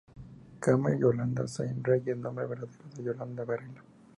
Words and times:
Carmen 0.61 0.97
Yolanda 0.97 1.43
Sainz 1.47 1.83
Reyes, 1.85 2.17
nombre 2.17 2.47
verdadero 2.47 2.89
de 2.95 3.03
Yolanda 3.03 3.45
Varela. 3.45 3.83